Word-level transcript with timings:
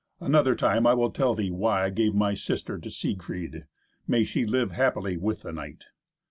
Another 0.19 0.55
time 0.55 0.87
I 0.87 0.95
will 0.95 1.11
tell 1.11 1.35
thee 1.35 1.51
why 1.51 1.83
I 1.85 1.89
gave 1.91 2.15
my 2.15 2.33
sister 2.33 2.79
to 2.79 2.89
Siegfried. 2.89 3.65
May 4.07 4.23
she 4.23 4.47
live 4.47 4.71
happily 4.71 5.15
with 5.15 5.43
the 5.43 5.51
knight." 5.51 5.83